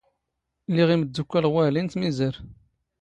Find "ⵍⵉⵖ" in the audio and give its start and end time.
0.73-0.89